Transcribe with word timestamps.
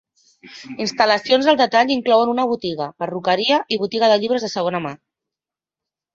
Instal·lacions 0.85 1.49
al 1.53 1.59
detall 1.59 1.91
inclouen 1.97 2.31
una 2.31 2.47
botiga, 2.53 2.89
perruqueria 3.05 3.61
i 3.77 3.81
botiga 3.83 4.11
de 4.15 4.19
llibres 4.25 4.49
de 4.49 4.53
segona 4.57 4.83
mà. 4.89 4.97